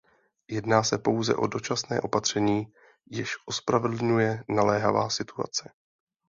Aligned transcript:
Jedná 0.47 0.83
se 0.83 0.97
pouze 0.97 1.35
o 1.35 1.47
dočasné 1.47 2.01
opatření, 2.01 2.73
jež 3.11 3.33
ospravedlňuje 3.45 4.43
naléhavá 4.49 5.09
situace. 5.09 5.71